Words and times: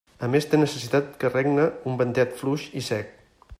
A 0.27 0.27
més 0.35 0.45
té 0.53 0.59
necessitat 0.61 1.11
que 1.23 1.31
regne 1.35 1.67
un 1.93 2.01
ventet 2.01 2.35
fluix 2.41 2.67
i 2.83 2.87
sec. 2.91 3.13